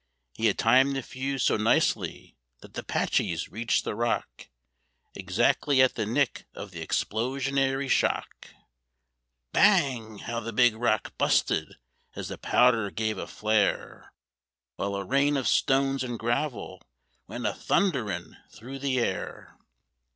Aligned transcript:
He 0.33 0.47
had 0.47 0.57
timed 0.57 0.95
the 0.95 1.03
fuse 1.03 1.43
so 1.43 1.57
nicely 1.57 2.35
that 2.61 2.73
the 2.73 2.81
'Paches 2.81 3.49
reached 3.49 3.83
the 3.83 3.93
rock 3.93 4.49
Exactly 5.13 5.79
at 5.79 5.93
the 5.93 6.07
nick 6.07 6.47
of 6.55 6.71
the 6.71 6.83
explosionary 6.83 7.87
shock: 7.87 8.47
Bang! 9.53 10.17
How 10.17 10.39
the 10.39 10.53
big 10.53 10.75
rock 10.75 11.13
busted 11.19 11.75
as 12.15 12.29
the 12.29 12.39
powder 12.39 12.89
gave 12.89 13.19
a 13.19 13.27
flare! 13.27 14.11
While 14.75 14.95
a 14.95 15.05
rain 15.05 15.37
of 15.37 15.47
stones 15.47 16.03
and 16.03 16.17
gravel 16.17 16.81
went 17.27 17.45
a 17.45 17.53
thunderin' 17.53 18.37
through 18.51 18.79
the 18.79 18.97
air. 18.97 19.55